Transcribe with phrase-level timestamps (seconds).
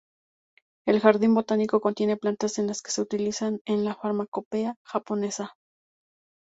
[0.87, 5.53] El jardín botánico contiene plantas de las que se utilizan en la farmacopea japonesa.